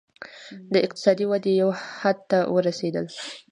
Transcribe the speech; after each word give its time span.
د 0.73 0.75
اقتصادي 0.85 1.25
ودې 1.27 1.51
یو 1.61 1.69
حد 1.99 2.17
ته 2.31 2.39
ورسېدل. 2.53 3.05